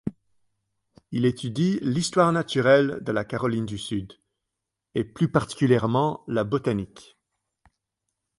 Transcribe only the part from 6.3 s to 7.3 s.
botanique.